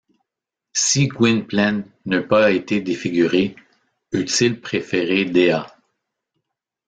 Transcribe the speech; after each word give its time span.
Si 0.73 1.05
Gwynplaine 1.05 1.85
n’eût 2.07 2.27
pas 2.27 2.49
été 2.49 2.81
défiguré, 2.81 3.55
eût-il 4.11 4.59
préféré 4.59 5.25
Dea? 5.25 5.77